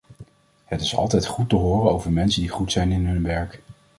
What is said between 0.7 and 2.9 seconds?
is altijd goed te horen over mensen die goed